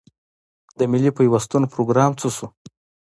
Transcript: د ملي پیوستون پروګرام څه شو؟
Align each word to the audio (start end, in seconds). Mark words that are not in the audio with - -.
د 0.77 0.79
ملي 0.91 1.11
پیوستون 1.17 1.63
پروګرام 1.73 2.11
څه 2.19 2.27
شو؟ 2.35 2.47